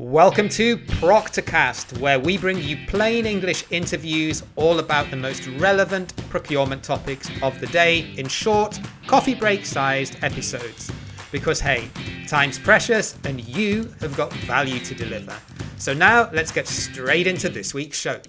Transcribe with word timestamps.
Welcome 0.00 0.48
to 0.50 0.78
Proctorcast, 0.78 2.00
where 2.00 2.18
we 2.18 2.38
bring 2.38 2.56
you 2.56 2.78
plain 2.86 3.26
English 3.26 3.66
interviews 3.70 4.42
all 4.56 4.78
about 4.78 5.10
the 5.10 5.16
most 5.16 5.46
relevant 5.58 6.16
procurement 6.30 6.82
topics 6.82 7.30
of 7.42 7.60
the 7.60 7.66
day 7.66 8.10
in 8.16 8.26
short, 8.26 8.80
coffee 9.06 9.34
break 9.34 9.66
sized 9.66 10.16
episodes. 10.22 10.90
Because 11.30 11.60
hey, 11.60 11.90
time's 12.26 12.58
precious 12.58 13.18
and 13.24 13.46
you 13.46 13.94
have 14.00 14.16
got 14.16 14.32
value 14.32 14.78
to 14.78 14.94
deliver. 14.94 15.36
So 15.76 15.92
now 15.92 16.30
let's 16.32 16.50
get 16.50 16.66
straight 16.66 17.26
into 17.26 17.50
this 17.50 17.74
week's 17.74 17.98
show. 17.98 18.22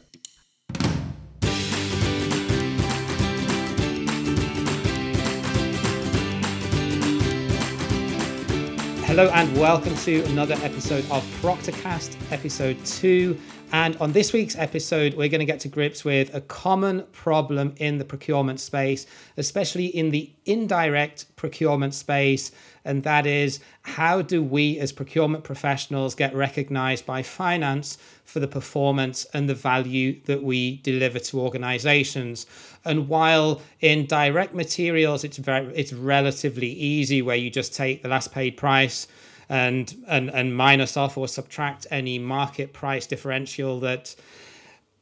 Hello 9.12 9.30
and 9.34 9.57
welcome 9.57 9.93
to 9.98 10.23
another 10.27 10.55
episode 10.62 11.04
of 11.12 11.21
Proctorcast, 11.41 12.16
episode 12.32 12.77
two. 12.86 13.38
And 13.73 13.95
on 13.98 14.11
this 14.11 14.34
week's 14.34 14.57
episode, 14.57 15.13
we're 15.13 15.30
going 15.30 15.39
to 15.39 15.45
get 15.45 15.61
to 15.61 15.70
grips 15.70 16.03
with 16.03 16.34
a 16.35 16.41
common 16.41 17.03
problem 17.13 17.73
in 17.77 17.99
the 17.99 18.03
procurement 18.03 18.59
space, 18.59 19.05
especially 19.38 19.85
in 19.85 20.09
the 20.09 20.30
indirect 20.45 21.34
procurement 21.38 21.94
space. 21.94 22.52
And 22.84 23.03
that 23.03 23.25
is 23.25 23.61
how 23.84 24.23
do 24.23 24.44
we 24.44 24.77
as 24.80 24.91
procurement 24.91 25.45
professionals 25.45 26.16
get 26.16 26.35
recognized 26.35 27.05
by 27.05 27.23
finance 27.23 27.97
for 28.25 28.41
the 28.41 28.47
performance 28.47 29.25
and 29.34 29.47
the 29.47 29.55
value 29.55 30.19
that 30.25 30.44
we 30.44 30.77
deliver 30.77 31.19
to 31.19 31.39
organizations? 31.39 32.47
And 32.83 33.08
while 33.08 33.61
in 33.80 34.05
direct 34.05 34.53
materials, 34.53 35.23
it's 35.23 35.38
very 35.38 35.73
it's 35.73 35.94
relatively 35.94 36.72
easy 36.72 37.22
where 37.22 37.38
you 37.38 37.49
just 37.49 37.73
take 37.73 38.03
the 38.03 38.09
last 38.09 38.33
paid 38.33 38.58
price 38.58 39.08
and 39.50 39.95
and 40.08 40.30
and 40.30 40.55
minus 40.55 40.98
off 40.98 41.18
or 41.18 41.27
subtract 41.27 41.88
any 41.91 42.20
market 42.20 42.73
price 42.73 43.05
differential 43.05 43.80
that 43.80 44.16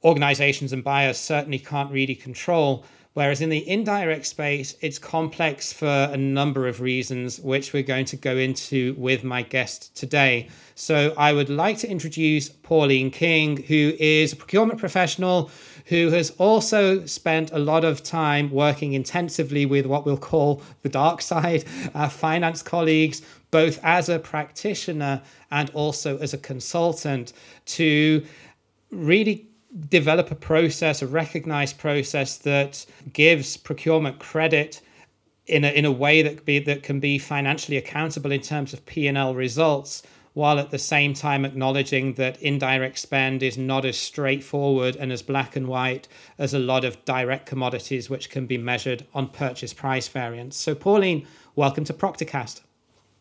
organizations 0.03 0.73
and 0.73 0.83
buyers 0.83 1.17
certainly 1.17 1.59
can't 1.59 1.91
really 1.91 2.15
control. 2.15 2.85
Whereas 3.19 3.41
in 3.41 3.49
the 3.49 3.67
indirect 3.67 4.25
space, 4.25 4.77
it's 4.79 4.97
complex 4.97 5.73
for 5.73 6.07
a 6.09 6.15
number 6.15 6.69
of 6.69 6.79
reasons, 6.79 7.37
which 7.37 7.73
we're 7.73 7.83
going 7.83 8.05
to 8.05 8.15
go 8.15 8.37
into 8.37 8.95
with 8.97 9.25
my 9.25 9.41
guest 9.41 9.93
today. 9.93 10.47
So 10.75 11.13
I 11.17 11.33
would 11.33 11.49
like 11.49 11.77
to 11.79 11.89
introduce 11.89 12.47
Pauline 12.47 13.11
King, 13.11 13.61
who 13.63 13.93
is 13.99 14.31
a 14.31 14.37
procurement 14.37 14.79
professional 14.79 15.51
who 15.87 16.11
has 16.11 16.29
also 16.37 17.05
spent 17.05 17.51
a 17.51 17.59
lot 17.59 17.83
of 17.83 18.03
time 18.03 18.51
working 18.51 18.93
intensively 18.93 19.65
with 19.65 19.85
what 19.85 20.05
we'll 20.05 20.15
call 20.15 20.61
the 20.83 20.87
dark 20.87 21.21
side, 21.21 21.65
our 21.93 22.09
finance 22.09 22.61
colleagues, 22.61 23.21
both 23.51 23.83
as 23.83 24.07
a 24.07 24.17
practitioner 24.19 25.21
and 25.51 25.69
also 25.71 26.17
as 26.19 26.33
a 26.33 26.37
consultant, 26.37 27.33
to 27.65 28.25
really 28.91 29.48
develop 29.87 30.31
a 30.31 30.35
process, 30.35 31.01
a 31.01 31.07
recognized 31.07 31.77
process 31.77 32.37
that 32.37 32.85
gives 33.13 33.57
procurement 33.57 34.19
credit 34.19 34.81
in 35.45 35.63
a, 35.63 35.69
in 35.69 35.85
a 35.85 35.91
way 35.91 36.21
that 36.21 36.45
be 36.45 36.59
that 36.59 36.83
can 36.83 36.99
be 36.99 37.17
financially 37.17 37.77
accountable 37.77 38.31
in 38.31 38.41
terms 38.41 38.73
of 38.73 38.85
P&L 38.85 39.35
results 39.35 40.03
while 40.33 40.59
at 40.59 40.69
the 40.69 40.77
same 40.77 41.13
time 41.13 41.43
acknowledging 41.43 42.13
that 42.13 42.41
indirect 42.41 42.97
spend 42.97 43.41
is 43.41 43.57
not 43.57 43.83
as 43.83 43.97
straightforward 43.97 44.95
and 44.95 45.11
as 45.11 45.21
black 45.21 45.55
and 45.55 45.67
white 45.67 46.07
as 46.37 46.53
a 46.53 46.59
lot 46.59 46.85
of 46.85 47.03
direct 47.03 47.45
commodities 47.45 48.09
which 48.09 48.29
can 48.29 48.45
be 48.45 48.57
measured 48.57 49.05
on 49.13 49.27
purchase 49.27 49.73
price 49.73 50.07
variance. 50.07 50.55
So 50.55 50.75
Pauline, 50.75 51.27
welcome 51.55 51.83
to 51.85 51.93
Proctorcast. 51.93 52.61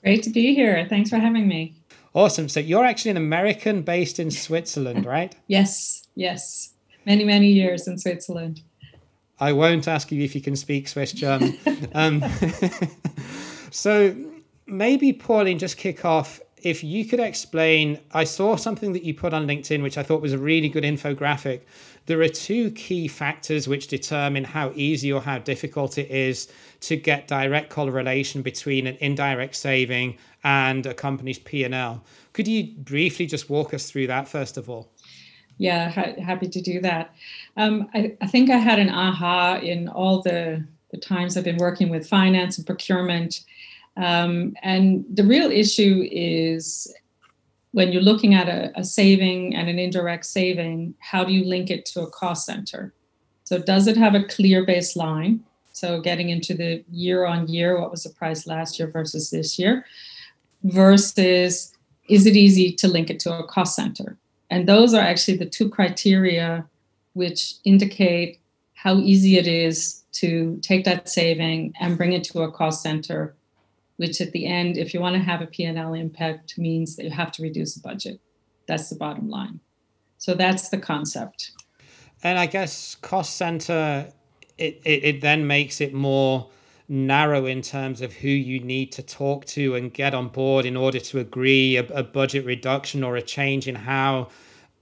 Great 0.03 0.23
to 0.23 0.31
be 0.31 0.55
here. 0.55 0.87
Thanks 0.89 1.11
for 1.11 1.17
having 1.17 1.49
me. 1.49 1.75
Awesome. 2.15 2.49
So 2.49 2.61
you're 2.61 2.85
actually 2.85 3.13
an 3.13 3.17
American 3.17 3.83
based 3.83 4.19
in 4.19 4.31
Switzerland, 4.31 5.05
right? 5.05 5.35
yes, 5.47 6.07
yes. 6.19 6.75
Many, 7.07 7.25
many 7.25 7.49
years 7.49 7.89
in 7.89 7.97
Switzerland. 7.97 8.61
I 9.41 9.53
won't 9.53 9.87
ask 9.87 10.11
you 10.11 10.23
if 10.23 10.35
you 10.35 10.41
can 10.41 10.57
speak 10.57 10.89
Swiss 10.89 11.13
German. 11.13 11.57
um, 11.95 12.25
so 13.71 14.15
maybe, 14.67 15.13
Pauline, 15.13 15.59
just 15.59 15.77
kick 15.77 16.05
off. 16.05 16.41
If 16.61 16.83
you 16.83 17.05
could 17.05 17.21
explain, 17.21 18.01
I 18.13 18.25
saw 18.25 18.57
something 18.57 18.93
that 18.93 19.05
you 19.05 19.15
put 19.15 19.33
on 19.33 19.47
LinkedIn, 19.47 19.81
which 19.81 19.97
I 19.97 20.03
thought 20.03 20.21
was 20.21 20.33
a 20.33 20.39
really 20.39 20.69
good 20.69 20.83
infographic. 20.83 21.61
There 22.07 22.21
are 22.21 22.29
two 22.29 22.73
key 22.73 23.07
factors 23.07 23.69
which 23.69 23.87
determine 23.87 24.43
how 24.43 24.73
easy 24.75 25.13
or 25.13 25.21
how 25.21 25.39
difficult 25.39 25.99
it 25.99 26.11
is 26.11 26.49
to 26.81 26.97
get 26.97 27.29
direct 27.29 27.71
correlation 27.71 28.43
between 28.43 28.89
an 28.89 28.97
indirect 29.01 29.55
saving 29.55 30.19
and 30.43 30.85
a 30.85 30.95
company's 30.95 31.39
P&L. 31.39 32.03
Could 32.33 32.49
you 32.49 32.73
briefly 32.79 33.27
just 33.27 33.49
walk 33.49 33.73
us 33.73 33.91
through 33.91 34.09
that 34.09 34.27
first 34.27 34.57
of 34.57 34.69
all? 34.69 34.91
Yeah, 35.59 35.91
ha- 35.91 36.21
happy 36.23 36.49
to 36.49 36.61
do 36.61 36.81
that. 36.81 37.15
Um, 37.57 37.89
I, 37.95 38.17
I, 38.21 38.27
think 38.27 38.51
I 38.51 38.57
had 38.57 38.79
an 38.79 38.91
aha 38.91 39.59
in 39.63 39.89
all 39.89 40.23
the, 40.23 40.65
the 40.91 40.99
times 40.99 41.37
I've 41.37 41.45
been 41.45 41.57
working 41.59 41.91
with 41.91 42.09
finance 42.09 42.59
and 42.59 42.67
procurement. 42.67 43.45
Um, 43.97 44.55
and 44.63 45.05
the 45.13 45.25
real 45.25 45.51
issue 45.51 46.09
is 46.11 46.93
when 47.73 47.93
you're 47.93 48.03
looking 48.03 48.35
at 48.35 48.49
a, 48.49 48.73
a 48.79 48.85
saving 48.85 49.55
and 49.57 49.69
an 49.69 49.79
indirect 49.79 50.27
saving, 50.27 50.95
how 51.01 51.25
do 51.25 51.33
you 51.33 51.45
link 51.45 51.71
it 51.71 51.85
to 51.87 52.03
a 52.03 52.11
cost 52.11 52.47
center? 52.47 52.95
So, 53.45 53.59
does 53.59 53.87
it 53.87 53.97
have 53.97 54.15
a 54.15 54.25
clear 54.25 54.65
baseline? 54.65 55.41
So, 55.73 56.01
getting 56.01 56.29
into 56.29 56.55
the 56.55 56.85
year 56.91 57.25
on 57.25 57.49
year, 57.49 57.81
what 57.81 57.91
was 57.91 58.05
the 58.05 58.11
price 58.11 58.47
last 58.47 58.79
year 58.79 58.89
versus 58.89 59.31
this 59.31 59.59
year? 59.59 59.85
versus 60.65 61.75
is 62.09 62.27
it 62.27 62.37
easy 62.37 62.73
to 62.73 62.89
link 62.89 63.11
it 63.11 63.21
to 63.21 63.39
a 63.39 63.47
cost 63.47 63.77
center? 63.77 64.17
And 64.51 64.69
those 64.69 64.95
are 64.95 65.01
actually 65.01 65.37
the 65.37 65.47
two 65.47 65.69
criteria 65.69 66.67
which 67.15 67.55
indicate 67.65 68.41
how 68.75 68.97
easy 68.99 69.37
it 69.37 69.47
is 69.47 70.05
to 70.13 70.59
take 70.63 70.85
that 70.85 71.09
saving 71.09 71.75
and 71.81 71.99
bring 71.99 72.13
it 72.13 72.25
to 72.25 72.43
a 72.43 72.53
cost 72.53 72.83
center, 72.83 73.35
which 73.97 74.21
at 74.21 74.33
the 74.33 74.47
end, 74.47 74.79
if 74.79 74.95
you 74.95 75.01
want 75.01 75.15
to 75.15 75.21
have 75.23 75.43
a 75.43 75.47
P&L 75.47 75.95
impact, 75.95 76.57
means 76.57 76.97
that 76.97 77.05
you 77.05 77.11
have 77.11 77.33
to 77.33 77.43
reduce 77.43 77.75
the 77.75 77.81
budget. 77.81 78.21
That's 78.67 78.89
the 78.89 78.97
bottom 78.97 79.29
line. 79.29 79.61
So 80.19 80.35
that's 80.35 80.69
the 80.69 80.79
concept. 80.79 81.53
And 82.23 82.39
I 82.39 82.47
guess 82.47 82.95
cost 82.97 83.37
center, 83.37 84.13
it, 84.57 84.81
it, 84.85 85.05
it 85.05 85.21
then 85.21 85.47
makes 85.47 85.81
it 85.81 85.93
more 85.93 86.49
narrow 86.89 87.47
in 87.47 87.61
terms 87.61 88.01
of 88.01 88.13
who 88.13 88.29
you 88.29 88.61
need 88.61 88.91
to 88.93 89.03
talk 89.03 89.45
to 89.45 89.75
and 89.75 89.93
get 89.93 90.15
on 90.15 90.29
board 90.29 90.65
in 90.65 90.77
order 90.77 90.99
to 90.99 91.19
agree 91.19 91.77
a, 91.77 91.85
a 91.89 92.03
budget 92.03 92.45
reduction 92.45 93.05
or 93.05 93.17
a 93.17 93.23
change 93.23 93.69
in 93.69 93.75
how 93.75 94.29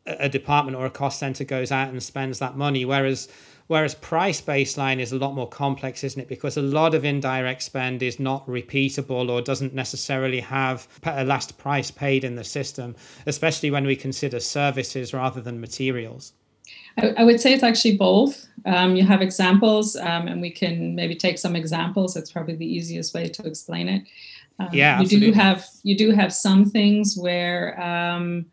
a 0.06 0.28
department 0.28 0.76
or 0.76 0.86
a 0.86 0.90
cost 0.90 1.18
center 1.18 1.44
goes 1.44 1.72
out 1.72 1.88
and 1.88 2.02
spends 2.02 2.38
that 2.38 2.56
money. 2.56 2.84
Whereas 2.84 3.28
Whereas 3.68 3.96
price 3.96 4.40
baseline 4.40 5.00
is 5.00 5.10
a 5.10 5.18
lot 5.18 5.34
more 5.34 5.48
complex, 5.48 6.04
isn't 6.04 6.20
it? 6.20 6.28
Because 6.28 6.56
a 6.56 6.62
lot 6.62 6.94
of 6.94 7.04
indirect 7.04 7.62
spend 7.62 8.00
is 8.00 8.20
not 8.20 8.46
repeatable 8.46 9.28
or 9.28 9.42
doesn't 9.42 9.74
necessarily 9.74 10.38
have 10.38 10.86
a 11.02 11.24
last 11.24 11.58
price 11.58 11.90
paid 11.90 12.22
in 12.22 12.36
the 12.36 12.44
system, 12.44 12.94
especially 13.26 13.72
when 13.72 13.84
we 13.84 13.96
consider 13.96 14.38
services 14.38 15.12
rather 15.12 15.40
than 15.40 15.60
materials. 15.60 16.32
I, 16.98 17.14
I 17.18 17.24
would 17.24 17.40
say 17.40 17.52
it's 17.52 17.62
actually 17.62 17.96
both. 17.96 18.46
Um, 18.64 18.96
you 18.96 19.04
have 19.04 19.22
examples, 19.22 19.96
um, 19.96 20.26
and 20.28 20.40
we 20.40 20.50
can 20.50 20.94
maybe 20.94 21.14
take 21.14 21.38
some 21.38 21.54
examples. 21.54 22.14
That's 22.14 22.32
probably 22.32 22.56
the 22.56 22.66
easiest 22.66 23.14
way 23.14 23.28
to 23.28 23.46
explain 23.46 23.88
it. 23.88 24.02
Um, 24.58 24.68
yeah, 24.72 24.96
you 24.96 25.02
absolutely. 25.02 25.28
do 25.28 25.32
have 25.34 25.66
you 25.82 25.96
do 25.96 26.10
have 26.10 26.32
some 26.32 26.64
things 26.64 27.16
where 27.16 27.80
um, 27.80 28.46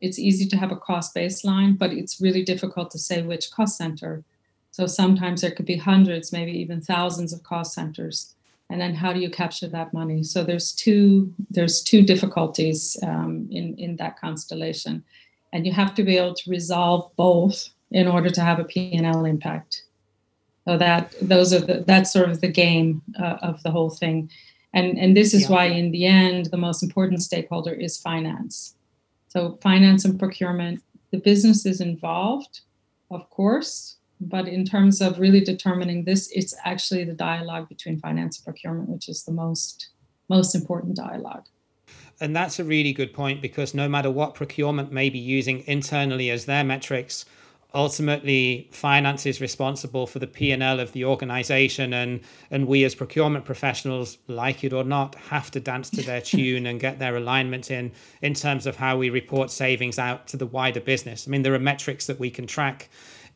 it's 0.00 0.18
easy 0.18 0.46
to 0.46 0.56
have 0.56 0.72
a 0.72 0.76
cost 0.76 1.14
baseline, 1.14 1.78
but 1.78 1.92
it's 1.92 2.20
really 2.20 2.42
difficult 2.42 2.90
to 2.90 2.98
say 2.98 3.22
which 3.22 3.50
cost 3.50 3.78
center. 3.78 4.24
So 4.72 4.86
sometimes 4.86 5.40
there 5.40 5.52
could 5.52 5.64
be 5.64 5.76
hundreds, 5.76 6.32
maybe 6.32 6.52
even 6.52 6.82
thousands 6.82 7.32
of 7.32 7.42
cost 7.44 7.72
centers, 7.72 8.34
and 8.68 8.78
then 8.78 8.94
how 8.94 9.12
do 9.12 9.20
you 9.20 9.30
capture 9.30 9.68
that 9.68 9.94
money? 9.94 10.22
So 10.22 10.44
there's 10.44 10.72
two 10.72 11.32
there's 11.48 11.82
two 11.82 12.02
difficulties 12.02 12.96
um, 13.02 13.48
in 13.50 13.74
in 13.78 13.96
that 13.96 14.20
constellation, 14.20 15.02
and 15.52 15.64
you 15.64 15.72
have 15.72 15.94
to 15.94 16.02
be 16.02 16.18
able 16.18 16.34
to 16.34 16.50
resolve 16.50 17.10
both 17.16 17.70
in 17.90 18.08
order 18.08 18.30
to 18.30 18.40
have 18.40 18.58
a 18.58 18.64
P&L 18.64 19.24
impact. 19.24 19.82
So 20.66 20.76
that 20.78 21.14
those 21.22 21.52
are 21.52 21.60
the, 21.60 21.84
that's 21.86 22.12
sort 22.12 22.28
of 22.28 22.40
the 22.40 22.48
game 22.48 23.02
uh, 23.20 23.36
of 23.40 23.62
the 23.62 23.70
whole 23.70 23.90
thing, 23.90 24.28
and 24.74 24.98
and 24.98 25.16
this 25.16 25.32
is 25.32 25.42
yeah. 25.42 25.50
why 25.50 25.64
in 25.66 25.92
the 25.92 26.06
end 26.06 26.46
the 26.46 26.56
most 26.56 26.82
important 26.82 27.22
stakeholder 27.22 27.72
is 27.72 27.96
finance. 27.96 28.74
So 29.28 29.58
finance 29.62 30.04
and 30.04 30.18
procurement, 30.18 30.82
the 31.12 31.18
business 31.18 31.66
is 31.66 31.80
involved, 31.80 32.62
of 33.12 33.30
course, 33.30 33.96
but 34.20 34.48
in 34.48 34.64
terms 34.64 35.00
of 35.00 35.20
really 35.20 35.40
determining 35.40 36.04
this, 36.04 36.30
it's 36.32 36.54
actually 36.64 37.04
the 37.04 37.12
dialogue 37.12 37.68
between 37.68 38.00
finance 38.00 38.38
and 38.38 38.44
procurement, 38.44 38.88
which 38.88 39.08
is 39.08 39.22
the 39.22 39.32
most 39.32 39.90
most 40.28 40.56
important 40.56 40.96
dialogue. 40.96 41.44
And 42.20 42.34
that's 42.34 42.58
a 42.58 42.64
really 42.64 42.92
good 42.92 43.12
point 43.12 43.42
because 43.42 43.74
no 43.74 43.88
matter 43.88 44.10
what 44.10 44.34
procurement 44.34 44.90
may 44.90 45.10
be 45.10 45.18
using 45.18 45.62
internally 45.66 46.30
as 46.30 46.46
their 46.46 46.64
metrics, 46.64 47.24
ultimately 47.74 48.68
finance 48.72 49.26
is 49.26 49.40
responsible 49.40 50.06
for 50.06 50.18
the 50.18 50.26
p&l 50.26 50.80
of 50.80 50.92
the 50.92 51.04
organization 51.04 51.92
and 51.92 52.20
and 52.50 52.66
we 52.66 52.84
as 52.84 52.94
procurement 52.94 53.44
professionals 53.44 54.18
like 54.28 54.64
it 54.64 54.72
or 54.72 54.84
not 54.84 55.14
have 55.16 55.50
to 55.50 55.60
dance 55.60 55.90
to 55.90 56.02
their 56.02 56.20
tune 56.32 56.66
and 56.66 56.80
get 56.80 56.98
their 56.98 57.16
alignment 57.16 57.70
in 57.70 57.92
in 58.22 58.34
terms 58.34 58.66
of 58.66 58.76
how 58.76 58.96
we 58.96 59.10
report 59.10 59.50
savings 59.50 59.98
out 59.98 60.26
to 60.26 60.36
the 60.36 60.46
wider 60.46 60.80
business 60.80 61.26
i 61.26 61.30
mean 61.30 61.42
there 61.42 61.54
are 61.54 61.58
metrics 61.58 62.06
that 62.06 62.18
we 62.18 62.30
can 62.30 62.46
track 62.46 62.88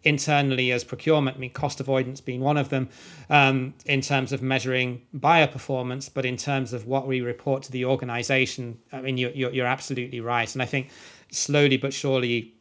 internally 0.03 0.73
as 0.73 0.83
procurement. 0.85 1.37
I 1.37 1.41
mean, 1.41 1.53
cost 1.53 1.81
avoidance 1.81 2.21
being 2.21 2.41
one 2.41 2.57
of 2.57 2.71
them 2.71 2.89
um, 3.29 3.75
in 3.87 4.01
terms 4.01 4.33
of 4.33 4.43
measuring 4.43 5.03
buyer 5.13 5.47
performance, 5.47 6.09
but 6.09 6.25
in 6.25 6.37
terms 6.37 6.73
of 6.73 6.87
what 6.87 7.07
we 7.07 7.21
report 7.21 7.63
to 7.65 7.73
the 7.73 7.85
organization, 7.85 8.79
I 8.93 9.01
mean, 9.01 9.19
you're, 9.19 9.31
you're, 9.33 9.53
you're 9.53 9.67
absolutely 9.67 10.21
right. 10.21 10.53
And 10.55 10.63
I 10.63 10.67
think 10.67 10.91
slowly 11.31 11.77
but 11.77 11.93
surely 11.93 12.55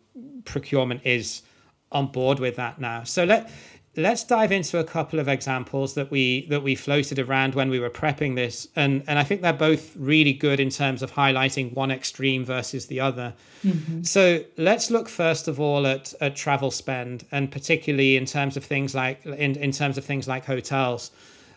procurement 0.46 1.02
is 1.06 1.44
on 1.92 2.08
board 2.08 2.40
with 2.40 2.56
that 2.56 2.80
now. 2.80 3.04
So 3.04 3.24
let 3.24 3.50
let's 3.96 4.24
dive 4.24 4.52
into 4.52 4.78
a 4.78 4.84
couple 4.84 5.20
of 5.20 5.28
examples 5.28 5.96
that 5.96 6.12
we 6.12 6.46
that 6.48 6.62
we 6.62 6.76
floated 6.76 7.20
around 7.20 7.56
when 7.56 7.70
we 7.70 7.80
were 7.80 7.90
prepping 7.90 8.36
this 8.36 8.68
and 8.76 9.04
and 9.08 9.18
i 9.18 9.24
think 9.24 9.42
they're 9.42 9.52
both 9.52 9.96
really 9.98 10.32
good 10.32 10.60
in 10.60 10.70
terms 10.70 11.02
of 11.02 11.12
highlighting 11.12 11.74
one 11.74 11.90
extreme 11.90 12.46
versus 12.46 12.86
the 12.86 13.00
other 13.00 13.34
mm-hmm. 13.64 14.04
so 14.04 14.44
let's 14.58 14.92
look 14.92 15.10
first 15.10 15.48
of 15.48 15.60
all 15.60 15.88
at, 15.88 16.14
at 16.22 16.36
travel 16.36 16.72
spend 16.72 17.26
and 17.32 17.52
particularly 17.52 18.16
in 18.16 18.26
terms 18.26 18.56
of 18.56 18.64
things 18.64 18.94
like 18.94 19.26
in, 19.26 19.56
in 19.58 19.72
terms 19.72 19.98
of 19.98 20.06
things 20.06 20.28
like 20.28 20.46
hotels 20.46 21.12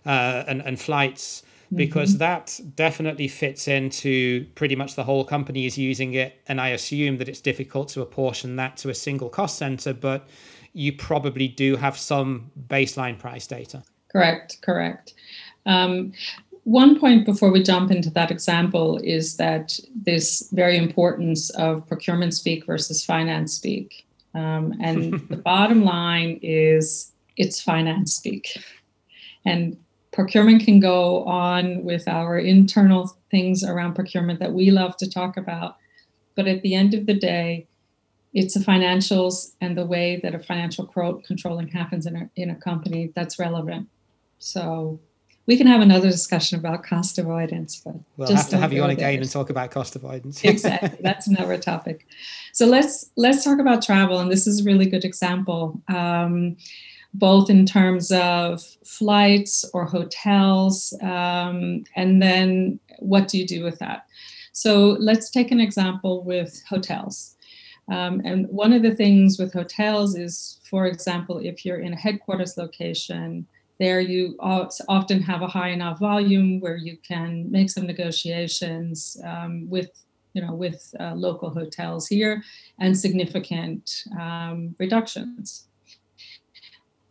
uh, 0.06 0.42
and, 0.48 0.62
and 0.62 0.80
flights 0.80 1.42
because 1.74 2.10
mm-hmm. 2.10 2.18
that 2.18 2.60
definitely 2.76 3.28
fits 3.28 3.68
into 3.68 4.46
pretty 4.54 4.76
much 4.76 4.94
the 4.94 5.04
whole 5.04 5.24
company 5.24 5.66
is 5.66 5.78
using 5.78 6.14
it 6.14 6.40
and 6.48 6.60
i 6.60 6.68
assume 6.68 7.18
that 7.18 7.28
it's 7.28 7.40
difficult 7.40 7.88
to 7.88 8.02
apportion 8.02 8.56
that 8.56 8.76
to 8.76 8.90
a 8.90 8.94
single 8.94 9.28
cost 9.28 9.58
center 9.58 9.94
but 9.94 10.28
you 10.72 10.92
probably 10.92 11.48
do 11.48 11.76
have 11.76 11.98
some 11.98 12.50
baseline 12.68 13.18
price 13.18 13.46
data. 13.46 13.82
Correct, 14.10 14.60
correct. 14.62 15.14
Um, 15.66 16.12
one 16.64 16.98
point 16.98 17.26
before 17.26 17.50
we 17.50 17.62
jump 17.62 17.90
into 17.90 18.10
that 18.10 18.30
example 18.30 18.98
is 18.98 19.36
that 19.36 19.78
this 19.94 20.48
very 20.52 20.76
importance 20.76 21.50
of 21.50 21.86
procurement 21.88 22.34
speak 22.34 22.66
versus 22.66 23.04
finance 23.04 23.54
speak. 23.54 24.06
Um, 24.34 24.74
and 24.80 25.14
the 25.28 25.36
bottom 25.36 25.84
line 25.84 26.38
is 26.42 27.12
it's 27.36 27.60
finance 27.60 28.14
speak. 28.14 28.58
And 29.44 29.76
procurement 30.12 30.64
can 30.64 30.78
go 30.78 31.24
on 31.24 31.84
with 31.84 32.06
our 32.06 32.38
internal 32.38 33.16
things 33.30 33.64
around 33.64 33.94
procurement 33.94 34.40
that 34.40 34.52
we 34.52 34.70
love 34.70 34.96
to 34.98 35.10
talk 35.10 35.36
about. 35.36 35.76
But 36.34 36.46
at 36.46 36.62
the 36.62 36.74
end 36.74 36.94
of 36.94 37.06
the 37.06 37.14
day, 37.14 37.66
it's 38.34 38.54
the 38.54 38.60
financials 38.60 39.54
and 39.60 39.76
the 39.76 39.86
way 39.86 40.20
that 40.22 40.34
a 40.34 40.38
financial 40.38 40.86
controlling 40.86 41.68
happens 41.68 42.06
in 42.06 42.16
a, 42.16 42.30
in 42.36 42.50
a 42.50 42.54
company 42.54 43.12
that's 43.14 43.38
relevant. 43.38 43.88
So 44.38 45.00
we 45.46 45.56
can 45.56 45.66
have 45.66 45.80
another 45.80 46.08
discussion 46.08 46.58
about 46.58 46.84
cost 46.84 47.18
avoidance, 47.18 47.80
but 47.84 47.94
we'll 48.16 48.28
just 48.28 48.44
have 48.44 48.50
to 48.50 48.58
have 48.58 48.72
you 48.72 48.82
on 48.82 48.90
again 48.90 49.20
and 49.20 49.30
talk 49.30 49.50
about 49.50 49.70
cost 49.70 49.96
avoidance. 49.96 50.42
exactly, 50.44 50.98
that's 51.00 51.26
another 51.26 51.58
topic. 51.58 52.06
So 52.52 52.66
let's 52.66 53.10
let's 53.16 53.44
talk 53.44 53.58
about 53.58 53.82
travel, 53.82 54.20
and 54.20 54.30
this 54.30 54.46
is 54.46 54.60
a 54.60 54.64
really 54.64 54.86
good 54.86 55.04
example, 55.04 55.80
um, 55.88 56.56
both 57.14 57.50
in 57.50 57.66
terms 57.66 58.10
of 58.12 58.62
flights 58.84 59.64
or 59.74 59.84
hotels, 59.84 60.94
um, 61.02 61.84
and 61.96 62.22
then 62.22 62.80
what 62.98 63.28
do 63.28 63.38
you 63.38 63.46
do 63.46 63.62
with 63.62 63.78
that? 63.78 64.06
So 64.52 64.96
let's 65.00 65.30
take 65.30 65.50
an 65.50 65.60
example 65.60 66.24
with 66.24 66.62
hotels. 66.68 67.36
Um, 67.90 68.22
and 68.24 68.46
one 68.48 68.72
of 68.72 68.82
the 68.82 68.94
things 68.94 69.38
with 69.38 69.52
hotels 69.52 70.16
is, 70.16 70.60
for 70.70 70.86
example, 70.86 71.38
if 71.38 71.64
you're 71.64 71.80
in 71.80 71.92
a 71.92 71.96
headquarters 71.96 72.56
location, 72.56 73.46
there 73.78 74.00
you 74.00 74.36
often 74.40 75.20
have 75.22 75.42
a 75.42 75.48
high 75.48 75.70
enough 75.70 75.98
volume 75.98 76.60
where 76.60 76.76
you 76.76 76.96
can 76.98 77.50
make 77.50 77.68
some 77.68 77.86
negotiations 77.86 79.16
um, 79.24 79.68
with 79.68 79.90
you 80.34 80.40
know 80.40 80.54
with 80.54 80.94
uh, 81.00 81.14
local 81.14 81.50
hotels 81.50 82.06
here 82.06 82.42
and 82.78 82.96
significant 82.96 84.04
um, 84.20 84.74
reductions 84.78 85.66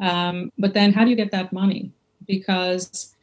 um, 0.01 0.51
but 0.57 0.73
then 0.73 0.91
how 0.91 1.03
do 1.03 1.09
you 1.09 1.15
get 1.15 1.31
that 1.31 1.53
money 1.53 1.91
because 2.27 3.15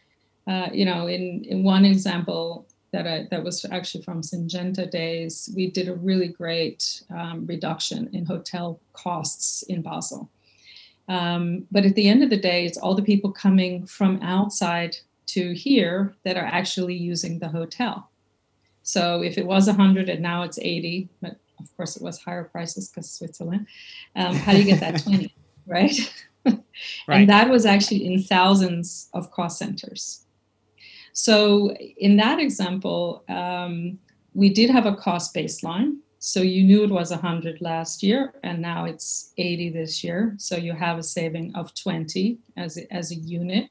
uh, 0.46 0.68
you 0.72 0.84
know 0.84 1.06
in 1.06 1.44
in 1.44 1.62
one 1.62 1.84
example 1.84 2.66
that 2.92 3.06
I, 3.06 3.26
that 3.30 3.44
was 3.44 3.64
actually 3.70 4.02
from 4.02 4.22
Syngenta 4.22 4.90
days, 4.90 5.50
we 5.54 5.70
did 5.70 5.88
a 5.88 5.94
really 5.94 6.28
great 6.28 7.02
um, 7.10 7.46
reduction 7.46 8.08
in 8.12 8.24
hotel 8.24 8.80
costs 8.92 9.62
in 9.64 9.82
Basel. 9.82 10.30
Um, 11.08 11.66
but 11.70 11.84
at 11.84 11.94
the 11.94 12.08
end 12.08 12.22
of 12.22 12.30
the 12.30 12.40
day, 12.40 12.64
it's 12.64 12.78
all 12.78 12.94
the 12.94 13.02
people 13.02 13.32
coming 13.32 13.86
from 13.86 14.20
outside 14.22 14.96
to 15.26 15.52
here 15.52 16.14
that 16.24 16.36
are 16.36 16.44
actually 16.44 16.94
using 16.94 17.38
the 17.38 17.48
hotel. 17.48 18.10
So 18.82 19.22
if 19.22 19.36
it 19.36 19.46
was 19.46 19.66
100 19.66 20.08
and 20.08 20.22
now 20.22 20.42
it's 20.42 20.58
80, 20.58 21.08
but 21.20 21.36
of 21.60 21.76
course 21.76 21.96
it 21.96 22.02
was 22.02 22.18
higher 22.18 22.44
prices 22.44 22.88
because 22.88 23.10
Switzerland, 23.10 23.66
um, 24.16 24.34
how 24.34 24.52
do 24.52 24.58
you 24.58 24.64
get 24.64 24.80
that 24.80 25.02
20, 25.02 25.34
right? 25.66 25.92
right? 26.46 26.62
And 27.08 27.28
that 27.28 27.48
was 27.48 27.66
actually 27.66 28.06
in 28.06 28.22
thousands 28.22 29.08
of 29.14 29.30
cost 29.30 29.58
centers. 29.58 30.24
So 31.12 31.74
in 31.96 32.16
that 32.18 32.38
example, 32.38 33.24
um, 33.28 33.98
we 34.34 34.50
did 34.50 34.70
have 34.70 34.86
a 34.86 34.94
cost 34.94 35.34
baseline. 35.34 35.96
So 36.20 36.42
you 36.42 36.64
knew 36.64 36.84
it 36.84 36.90
was 36.90 37.10
100 37.10 37.60
last 37.60 38.02
year, 38.02 38.34
and 38.42 38.60
now 38.60 38.84
it's 38.84 39.32
80 39.38 39.70
this 39.70 40.02
year. 40.02 40.34
So 40.38 40.56
you 40.56 40.72
have 40.72 40.98
a 40.98 41.02
saving 41.02 41.54
of 41.54 41.74
20 41.74 42.38
as 42.56 42.76
a, 42.76 42.92
as 42.92 43.12
a 43.12 43.16
unit. 43.16 43.68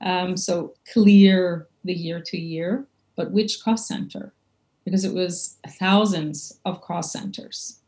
Um, 0.00 0.36
so 0.36 0.74
clear 0.92 1.68
the 1.84 1.94
year 1.94 2.20
to 2.26 2.38
year, 2.38 2.86
but 3.16 3.32
which 3.32 3.62
cost 3.62 3.86
center? 3.88 4.32
Because 4.84 5.04
it 5.04 5.12
was 5.12 5.58
thousands 5.80 6.60
of 6.64 6.80
cost 6.82 7.12
centers. 7.12 7.80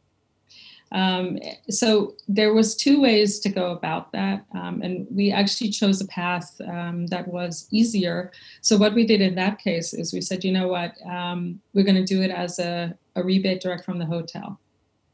Um, 0.92 1.38
so 1.68 2.14
there 2.28 2.54
was 2.54 2.74
two 2.74 3.00
ways 3.00 3.40
to 3.40 3.48
go 3.48 3.72
about 3.72 4.10
that, 4.12 4.44
um, 4.54 4.80
and 4.82 5.06
we 5.10 5.30
actually 5.30 5.70
chose 5.70 6.00
a 6.00 6.06
path 6.06 6.58
um, 6.66 7.06
that 7.08 7.28
was 7.28 7.68
easier. 7.70 8.32
So 8.62 8.76
what 8.76 8.94
we 8.94 9.06
did 9.06 9.20
in 9.20 9.34
that 9.34 9.58
case 9.58 9.92
is 9.92 10.12
we 10.12 10.20
said, 10.20 10.44
you 10.44 10.52
know 10.52 10.68
what, 10.68 10.94
um, 11.06 11.60
we're 11.74 11.84
going 11.84 12.04
to 12.04 12.04
do 12.04 12.22
it 12.22 12.30
as 12.30 12.58
a, 12.58 12.96
a, 13.16 13.22
rebate 13.22 13.60
direct 13.60 13.84
from 13.84 13.98
the 13.98 14.06
hotel. 14.06 14.58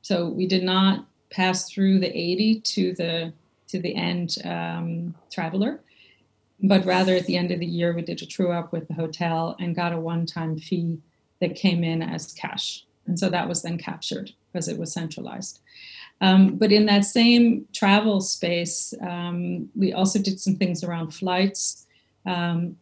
So 0.02 0.28
we 0.28 0.46
did 0.46 0.62
not 0.62 1.06
pass 1.30 1.68
through 1.68 1.98
the 1.98 2.16
80 2.16 2.60
to 2.60 2.94
the 2.94 3.32
to 3.66 3.80
the 3.80 3.94
end 3.96 4.36
um, 4.44 5.14
traveler, 5.32 5.80
but 6.62 6.84
rather 6.84 7.16
at 7.16 7.26
the 7.26 7.36
end 7.36 7.50
of 7.50 7.58
the 7.58 7.66
year 7.66 7.92
we 7.92 8.02
did 8.02 8.22
a 8.22 8.26
true 8.26 8.52
up 8.52 8.72
with 8.72 8.86
the 8.86 8.94
hotel 8.94 9.56
and 9.58 9.74
got 9.74 9.92
a 9.92 9.98
one-time 9.98 10.56
fee 10.58 11.00
that 11.40 11.56
came 11.56 11.82
in 11.82 12.02
as 12.02 12.32
cash, 12.34 12.84
and 13.06 13.18
so 13.18 13.28
that 13.28 13.48
was 13.48 13.62
then 13.62 13.78
captured 13.78 14.32
because 14.52 14.68
it 14.68 14.78
was 14.78 14.92
centralized. 14.92 15.60
Um, 16.20 16.56
but 16.56 16.72
in 16.72 16.86
that 16.86 17.04
same 17.04 17.66
travel 17.72 18.20
space, 18.20 18.94
um, 19.02 19.68
we 19.74 19.92
also 19.92 20.18
did 20.18 20.40
some 20.40 20.56
things 20.56 20.84
around 20.84 21.10
flights, 21.10 21.86
um, 22.24 22.76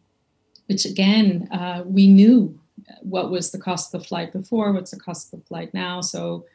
which 0.67 0.85
again, 0.85 1.49
uh, 1.51 1.83
we 1.85 2.07
knew 2.07 2.57
what 3.01 3.31
was 3.31 3.51
the 3.51 3.59
cost 3.59 3.93
of 3.93 4.01
the 4.01 4.07
flight 4.07 4.31
before, 4.31 4.71
what's 4.71 4.91
the 4.91 4.99
cost 4.99 5.33
of 5.33 5.39
the 5.39 5.45
flight 5.45 5.73
now. 5.73 6.01
So 6.01 6.45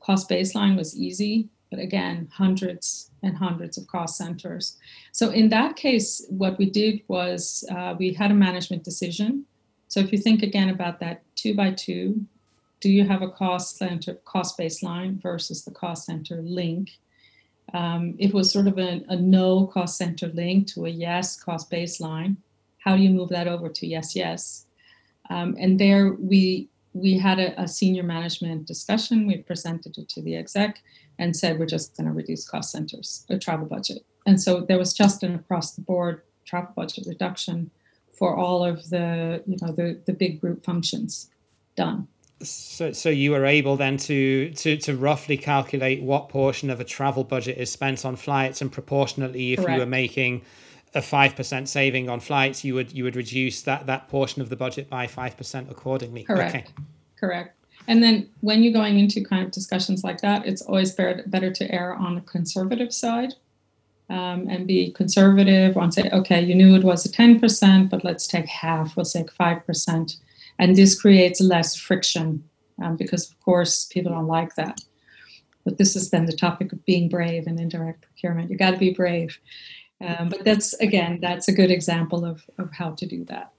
cost 0.00 0.28
baseline 0.28 0.76
was 0.76 0.98
easy, 0.98 1.48
but 1.70 1.78
again, 1.78 2.28
hundreds 2.32 3.10
and 3.22 3.36
hundreds 3.36 3.78
of 3.78 3.86
cost 3.86 4.16
centers. 4.16 4.76
So 5.12 5.30
in 5.30 5.48
that 5.50 5.76
case, 5.76 6.26
what 6.28 6.58
we 6.58 6.68
did 6.70 7.02
was 7.08 7.64
uh, 7.70 7.94
we 7.98 8.12
had 8.12 8.30
a 8.30 8.34
management 8.34 8.84
decision. 8.84 9.44
So 9.88 10.00
if 10.00 10.12
you 10.12 10.18
think 10.18 10.42
again 10.42 10.68
about 10.68 11.00
that 11.00 11.22
two 11.34 11.54
by 11.54 11.72
two, 11.72 12.26
do 12.80 12.90
you 12.90 13.04
have 13.04 13.22
a 13.22 13.30
cost 13.30 13.76
center 13.76 14.14
cost 14.24 14.58
baseline 14.58 15.20
versus 15.20 15.64
the 15.64 15.70
cost 15.70 16.06
center 16.06 16.40
link? 16.42 16.98
Um, 17.74 18.14
it 18.18 18.32
was 18.32 18.50
sort 18.50 18.66
of 18.66 18.78
a, 18.78 19.02
a, 19.08 19.16
no 19.16 19.66
cost 19.66 19.98
center 19.98 20.28
link 20.28 20.68
to 20.68 20.86
a 20.86 20.88
yes 20.88 21.36
cost 21.36 21.70
baseline. 21.70 22.36
How 22.78 22.96
do 22.96 23.02
you 23.02 23.10
move 23.10 23.28
that 23.30 23.48
over 23.48 23.68
to 23.68 23.86
yes 23.86 24.16
yes? 24.16 24.66
Um, 25.28 25.56
and 25.58 25.78
there 25.78 26.12
we 26.12 26.68
we 26.94 27.18
had 27.18 27.38
a, 27.38 27.60
a, 27.60 27.68
senior 27.68 28.02
management 28.02 28.66
discussion. 28.66 29.26
We 29.26 29.38
presented 29.38 29.98
it 29.98 30.08
to 30.10 30.22
the 30.22 30.36
exec 30.36 30.80
and 31.18 31.36
said 31.36 31.58
we're 31.58 31.66
just 31.66 31.96
going 31.96 32.06
to 32.06 32.12
reduce 32.12 32.48
cost 32.48 32.72
centers 32.72 33.26
a 33.28 33.38
travel 33.38 33.66
budget. 33.66 34.04
And 34.26 34.40
so 34.40 34.62
there 34.62 34.78
was 34.78 34.94
just 34.94 35.22
an 35.22 35.34
across 35.34 35.72
the 35.72 35.82
board 35.82 36.22
travel 36.46 36.72
budget 36.74 37.06
reduction 37.06 37.70
for 38.12 38.34
all 38.34 38.64
of 38.64 38.88
the 38.88 39.42
you 39.46 39.58
know 39.60 39.72
the, 39.72 40.00
the 40.06 40.12
big 40.12 40.40
group 40.40 40.64
functions 40.64 41.30
done 41.76 42.08
so, 42.42 42.92
so 42.92 43.08
you 43.08 43.32
were 43.32 43.44
able 43.44 43.76
then 43.76 43.96
to, 43.96 44.50
to 44.50 44.76
to 44.78 44.96
roughly 44.96 45.36
calculate 45.36 46.02
what 46.02 46.28
portion 46.28 46.70
of 46.70 46.80
a 46.80 46.84
travel 46.84 47.24
budget 47.24 47.58
is 47.58 47.70
spent 47.70 48.04
on 48.04 48.16
flights, 48.16 48.60
and 48.60 48.70
proportionately, 48.70 49.52
if 49.52 49.60
Correct. 49.60 49.72
you 49.72 49.80
were 49.80 49.86
making 49.86 50.42
a 50.94 51.02
five 51.02 51.34
percent 51.34 51.68
saving 51.68 52.08
on 52.08 52.20
flights, 52.20 52.64
you 52.64 52.74
would 52.74 52.92
you 52.92 53.04
would 53.04 53.16
reduce 53.16 53.62
that 53.62 53.86
that 53.86 54.08
portion 54.08 54.40
of 54.40 54.48
the 54.48 54.56
budget 54.56 54.88
by 54.88 55.06
five 55.06 55.36
percent 55.36 55.70
accordingly. 55.70 56.24
Correct. 56.24 56.54
Okay. 56.54 56.66
Correct. 57.18 57.54
And 57.88 58.02
then 58.02 58.28
when 58.42 58.62
you're 58.62 58.72
going 58.72 58.98
into 58.98 59.24
kind 59.24 59.44
of 59.44 59.50
discussions 59.50 60.04
like 60.04 60.20
that, 60.20 60.46
it's 60.46 60.60
always 60.62 60.92
better, 60.92 61.24
better 61.26 61.50
to 61.50 61.74
err 61.74 61.94
on 61.94 62.14
the 62.14 62.20
conservative 62.20 62.92
side 62.92 63.32
um, 64.10 64.46
and 64.48 64.66
be 64.66 64.92
conservative 64.92 65.76
and 65.76 65.92
say, 65.92 66.10
okay, 66.12 66.40
you 66.40 66.54
knew 66.54 66.74
it 66.74 66.84
was 66.84 67.06
a 67.06 67.08
10%, 67.08 67.88
but 67.88 68.04
let's 68.04 68.26
take 68.26 68.46
half, 68.46 68.94
we'll 68.94 69.06
take 69.06 69.32
5%. 69.32 70.16
And 70.58 70.76
this 70.76 71.00
creates 71.00 71.40
less 71.40 71.76
friction 71.76 72.42
um, 72.82 72.96
because, 72.96 73.30
of 73.30 73.40
course, 73.40 73.86
people 73.86 74.12
don't 74.12 74.26
like 74.26 74.54
that. 74.56 74.80
But 75.64 75.78
this 75.78 75.96
is 75.96 76.10
then 76.10 76.26
the 76.26 76.32
topic 76.32 76.72
of 76.72 76.84
being 76.84 77.08
brave 77.08 77.46
in 77.46 77.58
indirect 77.58 78.02
procurement. 78.02 78.50
You 78.50 78.56
got 78.56 78.72
to 78.72 78.78
be 78.78 78.92
brave. 78.92 79.38
Um, 80.00 80.28
but 80.28 80.44
that's, 80.44 80.72
again, 80.74 81.18
that's 81.20 81.48
a 81.48 81.52
good 81.52 81.70
example 81.70 82.24
of, 82.24 82.44
of 82.58 82.72
how 82.72 82.90
to 82.92 83.06
do 83.06 83.24
that. 83.24 83.52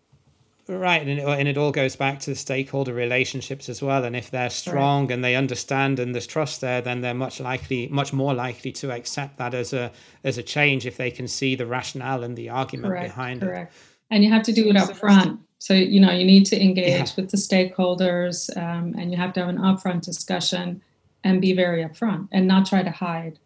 Right, 0.70 1.02
and 1.02 1.20
it, 1.20 1.28
and 1.28 1.48
it 1.48 1.58
all 1.58 1.72
goes 1.72 1.96
back 1.96 2.20
to 2.20 2.30
the 2.30 2.36
stakeholder 2.36 2.94
relationships 2.94 3.70
as 3.70 3.82
well. 3.82 4.06
And 4.06 4.16
if 4.16 4.30
they're 4.30 4.52
strong 4.52 5.06
right. 5.06 5.14
and 5.16 5.24
they 5.24 5.36
understand 5.36 6.00
and 6.00 6.14
there's 6.14 6.28
trust 6.28 6.62
there, 6.62 6.80
then 6.80 7.02
they're 7.02 7.16
much 7.16 7.40
likely, 7.40 7.88
much 7.88 8.14
more 8.14 8.36
likely 8.36 8.72
to 8.74 8.92
accept 8.92 9.38
that 9.38 9.56
as 9.56 9.74
a 9.74 9.92
as 10.24 10.38
a 10.38 10.44
change 10.44 10.86
if 10.86 10.96
they 10.96 11.10
can 11.10 11.28
see 11.28 11.56
the 11.56 11.66
rationale 11.66 12.24
and 12.24 12.38
the 12.38 12.50
argument 12.50 12.92
correct, 12.92 13.08
behind 13.08 13.42
correct. 13.42 13.74
it. 13.74 13.80
And 14.12 14.24
you 14.24 14.30
have 14.30 14.44
to 14.44 14.54
do 14.54 14.70
it 14.70 14.76
up 14.76 14.96
front. 14.96 15.40
So 15.60 15.74
you 15.74 16.00
know 16.00 16.12
you 16.12 16.26
need 16.26 16.46
to 16.48 16.62
engage 16.62 17.10
yeah. 17.10 17.16
with 17.16 17.32
the 17.32 17.38
stakeholders, 17.38 18.56
um, 18.58 18.96
and 18.98 19.12
you 19.12 19.18
have 19.18 19.34
to 19.34 19.42
have 19.42 19.50
an 19.50 19.60
upfront 19.60 20.02
discussion 20.04 20.82
and 21.24 21.42
be 21.42 21.54
very 21.54 21.84
upfront 21.84 22.30
and 22.32 22.48
not 22.48 22.66
try 22.66 22.82
to 22.82 22.92
hide. 22.92 23.40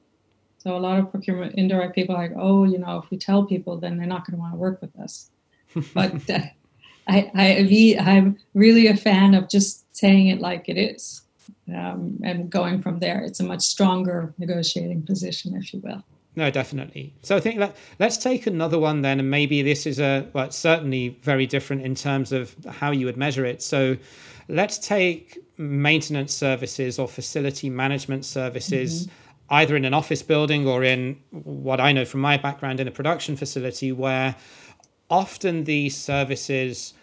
So 0.60 0.78
a 0.78 0.80
lot 0.80 1.00
of 1.00 1.12
procurement 1.12 1.56
indirect 1.56 1.96
people 1.96 2.16
are 2.16 2.30
like, 2.30 2.38
oh, 2.38 2.64
you 2.64 2.78
know, 2.78 2.98
if 3.00 3.10
we 3.10 3.18
tell 3.18 3.46
people, 3.46 3.78
then 3.78 3.98
they're 3.98 4.08
not 4.08 4.26
going 4.26 4.38
to 4.38 4.40
want 4.40 4.54
to 4.54 4.58
work 4.58 4.82
with 4.82 4.98
us. 4.98 5.30
But 5.94 6.30
uh, 6.30 6.40
I, 7.08 7.32
I 7.36 7.98
I'm 8.00 8.38
really 8.54 8.88
a 8.88 8.96
fan 8.96 9.34
of 9.34 9.50
just 9.50 9.84
saying 9.96 10.28
it 10.28 10.40
like 10.40 10.70
it 10.70 10.78
is, 10.78 11.24
um, 11.76 12.20
and 12.24 12.50
going 12.50 12.82
from 12.82 13.00
there. 13.00 13.22
It's 13.22 13.40
a 13.40 13.44
much 13.44 13.62
stronger 13.62 14.34
negotiating 14.38 15.04
position, 15.04 15.56
if 15.56 15.74
you 15.74 15.80
will. 15.80 16.04
No, 16.36 16.50
definitely. 16.50 17.14
So 17.22 17.36
I 17.36 17.40
think 17.40 17.60
let, 17.60 17.78
let's 18.00 18.18
take 18.18 18.48
another 18.48 18.80
one 18.80 19.02
then, 19.02 19.20
and 19.20 19.30
maybe 19.30 19.62
this 19.62 19.86
is 19.86 20.00
a 20.00 20.28
well, 20.34 20.50
certainly 20.52 21.20
very 21.22 21.46
different 21.46 21.84
in 21.84 21.96
terms 21.96 22.32
of 22.32 22.56
how 22.68 22.92
you 22.92 23.06
would 23.06 23.18
measure 23.18 23.46
it. 23.46 23.62
So 23.62 23.98
let's 24.48 24.78
take 24.80 25.38
maintenance 25.58 26.34
services 26.34 26.98
or 26.98 27.08
facility 27.08 27.70
management 27.70 28.26
services. 28.26 29.08
Mm-hmm. 29.08 29.16
Either 29.50 29.76
in 29.76 29.86
an 29.86 29.94
office 29.94 30.24
building 30.24 30.68
or 30.68 30.84
in 30.84 31.20
what 31.30 31.80
I 31.80 31.92
know 31.92 32.06
from 32.06 32.22
my 32.22 32.38
background 32.38 32.80
in 32.80 32.88
a 32.88 32.92
production 32.92 33.36
facility, 33.36 33.92
where 33.92 34.36
often 35.10 35.66
these 35.66 35.96
services 35.96 36.94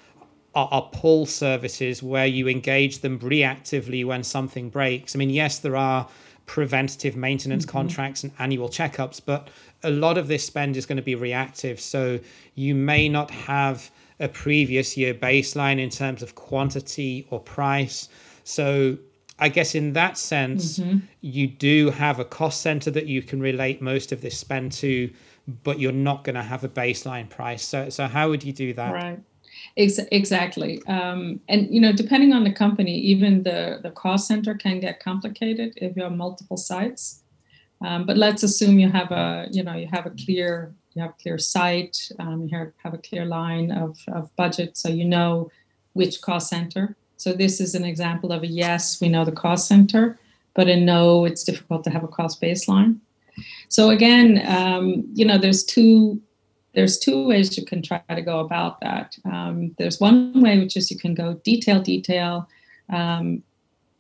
are, 0.55 0.69
are, 0.73 0.89
pull 0.91 1.27
services 1.27 2.03
where 2.03 2.27
you 2.27 2.49
engage 2.49 3.01
them 3.01 3.21
reactively 3.21 4.05
when 4.05 4.25
something 4.25 4.69
breaks. 4.69 5.15
I 5.15 5.19
mean, 5.19 5.31
yes, 5.31 5.61
there 5.61 5.77
are 5.77 6.09
preventative 6.51 7.15
maintenance 7.15 7.65
mm-hmm. 7.65 7.79
contracts 7.79 8.25
and 8.25 8.33
annual 8.41 8.69
checkups, 8.69 9.21
but 9.25 9.47
a 9.85 9.91
lot 9.91 10.19
of 10.19 10.27
this 10.27 10.45
spend 10.45 10.77
is 10.77 10.85
going 10.85 10.97
to 10.97 11.03
be 11.03 11.15
reactive. 11.15 11.79
So 11.79 12.19
you 12.57 12.75
may 12.75 13.09
not 13.09 13.31
have 13.31 13.89
a 14.19 14.27
previous 14.27 14.97
year 14.97 15.15
baseline 15.15 15.79
in 15.79 15.91
terms 15.91 16.25
of 16.25 16.35
quantity 16.35 17.25
or 17.31 17.39
price. 17.39 18.09
So 18.43 18.99
I 19.39 19.49
guess 19.49 19.77
in 19.77 19.93
that 19.93 20.19
sense, 20.19 20.81
mm-hmm. 20.81 20.99
you 21.21 21.47
do 21.47 21.91
have 21.91 22.19
a 22.19 22.25
cost 22.25 22.63
center 22.63 22.91
that 22.91 23.07
you 23.07 23.23
can 23.23 23.41
relate 23.41 23.81
most 23.81 24.11
of 24.11 24.21
this 24.21 24.37
spend 24.37 24.73
to 24.73 25.09
but 25.65 25.79
you're 25.79 25.93
not 25.93 26.25
going 26.25 26.35
to 26.35 26.43
have 26.43 26.65
a 26.65 26.69
baseline 26.69 27.29
price. 27.29 27.65
So, 27.65 27.89
so 27.91 28.07
how 28.07 28.29
would 28.29 28.45
you 28.45 28.53
do 28.53 28.73
that? 28.75 28.93
Right. 28.93 29.21
Ex- 29.77 30.01
exactly. 30.11 30.83
Um, 30.87 31.41
and 31.49 31.73
you 31.73 31.81
know, 31.81 31.93
depending 31.93 32.33
on 32.33 32.45
the 32.45 32.53
company, 32.53 32.97
even 32.99 33.43
the 33.43 33.81
the 33.83 33.91
cost 33.91 34.27
center 34.27 34.55
can 34.55 34.81
get 34.81 35.01
complicated 35.01 35.75
if 35.77 35.97
you 35.97 36.03
have 36.03 36.13
multiple 36.13 36.57
sites. 36.57 37.23
Um, 37.83 38.05
but 38.05 38.19
let's 38.19 38.43
assume 38.43 38.79
you 38.79 38.91
have 38.91 39.11
a 39.11 39.49
you 39.51 39.63
know 39.63 39.75
you 39.75 39.87
have 39.87 40.07
a 40.07 40.11
clear 40.11 40.75
you 40.95 41.03
have 41.03 41.13
a 41.13 41.23
clear 41.23 41.39
site, 41.39 42.11
um, 42.19 42.49
you 42.51 42.73
have, 42.83 42.95
a 42.95 42.99
clear 42.99 43.25
line 43.25 43.71
of, 43.71 43.97
of 44.13 44.35
budget, 44.37 44.77
so 44.77 44.89
you 44.89 45.05
know 45.05 45.51
which 45.93 46.21
cost 46.21 46.49
center. 46.49 46.97
So 47.17 47.33
this 47.33 47.61
is 47.61 47.75
an 47.75 47.85
example 47.85 48.33
of 48.33 48.43
a 48.43 48.47
yes, 48.47 49.01
we 49.01 49.09
know 49.09 49.25
the 49.25 49.33
cost 49.33 49.69
center, 49.69 50.19
but 50.55 50.69
a 50.69 50.77
no, 50.77 51.25
it's 51.25 51.45
difficult 51.45 51.85
to 51.85 51.91
have 51.91 52.03
a 52.03 52.09
cost 52.09 52.41
baseline. 52.41 52.99
So 53.69 53.91
again, 53.91 54.43
um, 54.47 55.05
you 55.15 55.25
know, 55.25 55.39
there's 55.39 55.65
two 55.65 56.21
there's 56.75 56.99
two 56.99 57.27
ways 57.27 57.57
you 57.57 57.65
can 57.65 57.83
try 57.83 58.03
to 58.09 58.23
go 58.23 58.41
about 58.41 58.81
that. 58.81 59.17
Um, 59.25 59.75
there's 59.79 60.01
one 60.01 60.41
way 60.41 60.59
which 60.59 60.77
is 60.77 60.91
you 60.91 60.99
can 60.99 61.15
go 61.15 61.35
detail 61.45 61.81
detail 61.81 62.49
um, 62.91 63.43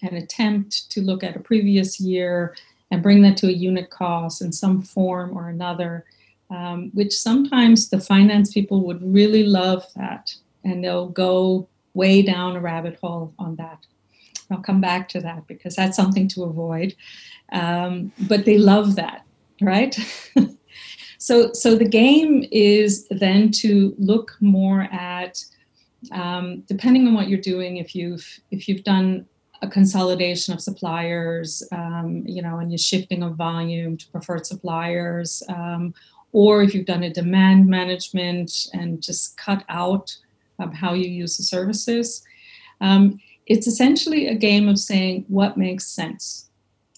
and 0.03 0.12
attempt 0.12 0.91
to 0.93 1.03
look 1.03 1.25
at 1.25 1.37
a 1.37 1.41
previous 1.41 2.00
year 2.00 2.57
and 2.91 3.03
bring 3.03 3.23
that 3.23 3.37
to 3.39 3.49
a 3.49 3.53
unit 3.53 3.91
cost 3.91 4.43
in 4.43 4.53
some 4.53 4.83
form 4.83 5.37
or 5.37 5.49
another. 5.49 6.05
Um, 6.50 6.91
which 6.95 7.17
sometimes 7.17 7.91
the 7.91 8.00
finance 8.00 8.53
people 8.53 8.85
would 8.85 9.00
really 9.03 9.45
love 9.45 9.85
that, 9.95 10.35
and 10.65 10.83
they'll 10.83 11.09
go 11.09 11.69
way 11.95 12.23
down 12.23 12.57
a 12.57 12.61
rabbit 12.61 12.99
hole 13.00 13.33
on 13.39 13.55
that. 13.55 13.87
I'll 14.50 14.59
come 14.59 14.81
back 14.81 15.09
to 15.11 15.21
that 15.21 15.47
because 15.47 15.77
that's 15.77 15.97
something 15.97 16.27
to 16.27 16.43
avoid. 16.43 16.97
Um, 17.53 18.11
but 18.27 18.47
they 18.47 18.59
love 18.59 18.97
that 18.97 19.25
right? 19.61 19.97
so, 21.21 21.53
so 21.53 21.77
the 21.77 21.89
game 21.89 22.45
is 22.50 23.07
then 23.11 23.50
to 23.53 23.95
look 23.99 24.37
more 24.41 24.83
at, 24.91 25.45
um, 26.12 26.62
depending 26.67 27.07
on 27.07 27.15
what 27.15 27.29
you're 27.29 27.41
doing, 27.41 27.77
if 27.77 27.95
you've 27.95 28.27
if 28.50 28.67
you've 28.69 28.85
done 28.85 29.27
a 29.62 29.69
consolidation 29.69 30.55
of 30.55 30.61
suppliers, 30.61 31.62
um, 31.73 32.23
you 32.27 32.41
know, 32.41 32.59
and 32.59 32.71
you're 32.73 32.79
shifting 32.79 33.23
of 33.23 33.37
volume 33.37 33.97
to 33.99 34.09
preferred 34.09 34.47
suppliers, 34.47 35.43
um, 35.50 35.93
or 36.33 36.62
if 36.62 36.75
you've 36.75 36.87
done 36.87 37.03
a 37.03 37.12
demand 37.12 37.67
management 37.67 38.69
and 38.73 39.03
just 39.03 39.37
cut 39.37 39.62
out 39.69 40.17
um, 40.59 40.73
how 40.73 40.95
you 40.95 41.09
use 41.09 41.37
the 41.37 41.43
services. 41.43 42.23
Um, 42.81 43.21
it's 43.45 43.67
essentially 43.67 44.29
a 44.29 44.35
game 44.35 44.69
of 44.69 44.79
saying 44.79 45.27
what 45.29 45.59
makes 45.59 45.87
sense 45.87 46.50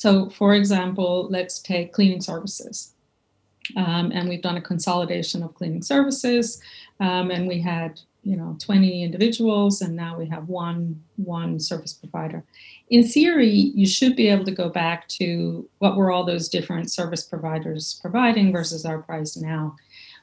so, 0.03 0.29
for 0.31 0.57
example, 0.57 1.29
let's 1.31 1.61
take 1.61 1.93
cleaning 1.93 2.21
services. 2.21 2.95
Um, 3.77 4.11
and 4.13 4.29
we've 4.29 4.43
done 4.43 4.57
a 4.57 4.63
consolidation 4.63 5.43
of 5.43 5.55
cleaning 5.55 5.83
services, 5.83 6.61
um, 7.01 7.31
and 7.31 7.47
we 7.47 7.61
had 7.61 8.01
you 8.25 8.37
know 8.37 8.57
20 8.61 9.03
individuals, 9.03 9.83
and 9.83 9.95
now 9.97 10.19
we 10.19 10.27
have 10.27 10.49
one 10.49 11.01
one 11.17 11.61
service 11.61 11.93
provider. 11.93 12.45
In 12.91 13.07
theory, 13.07 13.49
you 13.49 13.87
should 13.87 14.17
be 14.17 14.29
able 14.29 14.45
to 14.45 14.51
go 14.51 14.69
back 14.69 15.09
to 15.09 15.69
what 15.79 15.97
were 15.97 16.11
all 16.11 16.25
those 16.25 16.49
different 16.49 16.91
service 16.91 17.23
providers 17.23 17.99
providing 18.03 18.53
versus 18.53 18.85
our 18.85 18.99
price 18.99 19.37
now. 19.37 19.77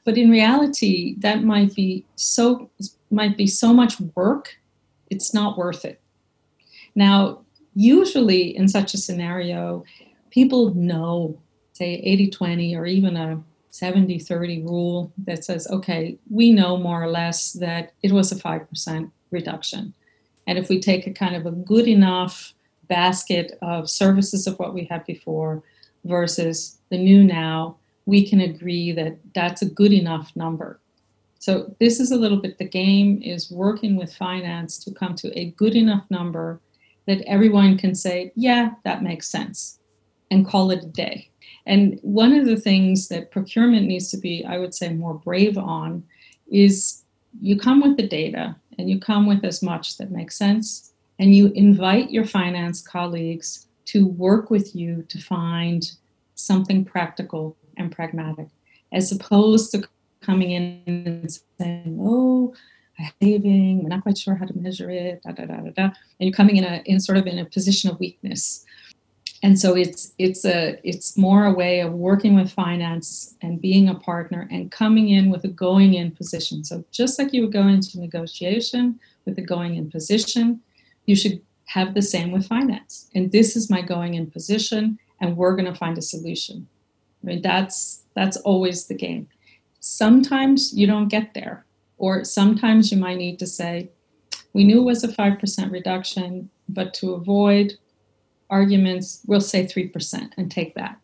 But 0.04 0.16
in 0.16 0.30
reality, 0.30 1.16
that 1.18 1.42
might 1.42 1.74
be 1.74 2.04
so 2.16 2.70
might 3.10 3.36
be 3.36 3.46
so 3.46 3.72
much 3.72 4.00
work, 4.14 4.56
it's 5.10 5.34
not 5.34 5.58
worth 5.58 5.84
it. 5.84 6.00
Now, 6.94 7.40
usually 7.74 8.56
in 8.56 8.68
such 8.68 8.94
a 8.94 8.98
scenario, 8.98 9.84
people 10.30 10.74
know, 10.74 11.38
say 11.80 11.94
80 12.04 12.30
20 12.30 12.76
or 12.76 12.84
even 12.84 13.16
a 13.16 13.42
70 13.70 14.18
30 14.18 14.62
rule 14.62 15.12
that 15.26 15.44
says, 15.44 15.66
okay, 15.70 16.18
we 16.28 16.52
know 16.52 16.76
more 16.76 17.02
or 17.02 17.08
less 17.08 17.54
that 17.54 17.92
it 18.02 18.12
was 18.12 18.30
a 18.32 18.36
5% 18.36 19.10
reduction. 19.30 19.94
And 20.46 20.58
if 20.58 20.68
we 20.68 20.78
take 20.78 21.06
a 21.06 21.12
kind 21.12 21.34
of 21.34 21.46
a 21.46 21.52
good 21.52 21.88
enough 21.88 22.52
basket 22.88 23.56
of 23.62 23.88
services 23.88 24.46
of 24.46 24.58
what 24.58 24.74
we 24.74 24.84
had 24.84 25.06
before 25.06 25.62
versus 26.04 26.78
the 26.90 26.98
new 26.98 27.24
now, 27.24 27.76
we 28.04 28.28
can 28.28 28.40
agree 28.40 28.92
that 28.92 29.16
that's 29.34 29.62
a 29.62 29.70
good 29.70 29.92
enough 29.92 30.32
number. 30.36 30.80
So 31.38 31.74
this 31.80 31.98
is 31.98 32.10
a 32.10 32.16
little 32.16 32.42
bit 32.42 32.58
the 32.58 32.68
game 32.68 33.22
is 33.22 33.50
working 33.50 33.96
with 33.96 34.14
finance 34.14 34.76
to 34.84 34.92
come 34.92 35.14
to 35.14 35.28
a 35.38 35.52
good 35.52 35.74
enough 35.74 36.04
number 36.10 36.60
that 37.06 37.22
everyone 37.26 37.78
can 37.78 37.94
say, 37.94 38.32
yeah, 38.34 38.72
that 38.84 39.02
makes 39.02 39.28
sense, 39.28 39.78
and 40.30 40.46
call 40.46 40.70
it 40.70 40.84
a 40.84 40.88
day. 40.88 41.30
And 41.70 42.00
one 42.02 42.32
of 42.32 42.46
the 42.46 42.56
things 42.56 43.08
that 43.08 43.30
procurement 43.30 43.86
needs 43.86 44.10
to 44.10 44.18
be, 44.18 44.44
I 44.44 44.58
would 44.58 44.74
say, 44.74 44.88
more 44.92 45.14
brave 45.14 45.56
on 45.56 46.02
is 46.50 47.04
you 47.40 47.56
come 47.56 47.80
with 47.80 47.96
the 47.96 48.08
data 48.08 48.56
and 48.76 48.90
you 48.90 48.98
come 48.98 49.24
with 49.28 49.44
as 49.44 49.62
much 49.62 49.96
that 49.98 50.10
makes 50.10 50.36
sense, 50.36 50.92
and 51.20 51.34
you 51.34 51.52
invite 51.54 52.10
your 52.10 52.24
finance 52.24 52.82
colleagues 52.82 53.68
to 53.84 54.06
work 54.06 54.50
with 54.50 54.74
you 54.74 55.04
to 55.08 55.18
find 55.18 55.92
something 56.34 56.84
practical 56.84 57.56
and 57.76 57.92
pragmatic, 57.92 58.48
as 58.92 59.12
opposed 59.12 59.70
to 59.70 59.88
coming 60.20 60.50
in 60.50 60.82
and 60.86 61.40
saying, 61.58 61.98
oh, 62.00 62.52
saving, 63.22 63.82
we're 63.82 63.88
not 63.88 64.02
quite 64.02 64.18
sure 64.18 64.34
how 64.34 64.44
to 64.44 64.58
measure 64.58 64.90
it, 64.90 65.22
da 65.22 65.32
da 65.32 65.44
da 65.44 65.56
da 65.56 65.70
da. 65.70 65.84
And 65.84 65.94
you're 66.18 66.32
coming 66.32 66.56
in 66.56 66.64
a 66.64 66.82
in 66.84 66.98
sort 66.98 67.18
of 67.18 67.26
in 67.26 67.38
a 67.38 67.44
position 67.44 67.90
of 67.90 68.00
weakness. 68.00 68.64
And 69.42 69.58
so 69.58 69.74
it's 69.74 70.12
it's 70.18 70.44
a 70.44 70.78
it's 70.84 71.16
more 71.16 71.46
a 71.46 71.52
way 71.52 71.80
of 71.80 71.94
working 71.94 72.34
with 72.34 72.52
finance 72.52 73.36
and 73.40 73.60
being 73.60 73.88
a 73.88 73.94
partner 73.94 74.46
and 74.50 74.70
coming 74.70 75.08
in 75.08 75.30
with 75.30 75.44
a 75.44 75.48
going 75.48 75.94
in 75.94 76.10
position. 76.10 76.62
So 76.62 76.84
just 76.90 77.18
like 77.18 77.32
you 77.32 77.42
would 77.42 77.52
go 77.52 77.66
into 77.66 78.00
negotiation 78.00 79.00
with 79.24 79.38
a 79.38 79.42
going 79.42 79.76
in 79.76 79.90
position, 79.90 80.60
you 81.06 81.16
should 81.16 81.40
have 81.64 81.94
the 81.94 82.02
same 82.02 82.32
with 82.32 82.46
finance. 82.46 83.08
And 83.14 83.32
this 83.32 83.56
is 83.56 83.70
my 83.70 83.80
going 83.80 84.14
in 84.14 84.30
position, 84.30 84.98
and 85.20 85.36
we're 85.36 85.56
going 85.56 85.72
to 85.72 85.78
find 85.78 85.96
a 85.96 86.02
solution. 86.02 86.66
I 87.22 87.26
mean, 87.26 87.42
that's 87.42 88.02
that's 88.14 88.36
always 88.38 88.86
the 88.86 88.94
game. 88.94 89.26
Sometimes 89.78 90.74
you 90.74 90.86
don't 90.86 91.08
get 91.08 91.32
there, 91.32 91.64
or 91.96 92.24
sometimes 92.24 92.92
you 92.92 92.98
might 92.98 93.16
need 93.16 93.38
to 93.38 93.46
say, 93.46 93.88
we 94.52 94.64
knew 94.64 94.80
it 94.80 94.84
was 94.84 95.04
a 95.04 95.08
5% 95.08 95.70
reduction, 95.70 96.50
but 96.68 96.92
to 96.94 97.14
avoid 97.14 97.78
arguments, 98.50 99.22
we'll 99.26 99.40
say 99.40 99.64
3% 99.64 100.32
and 100.36 100.50
take 100.50 100.74
that. 100.74 100.98